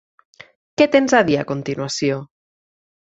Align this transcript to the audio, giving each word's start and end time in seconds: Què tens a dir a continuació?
Què 0.81 0.87
tens 0.95 1.15
a 1.19 1.21
dir 1.29 1.37
a 1.41 1.45
continuació? 1.53 2.21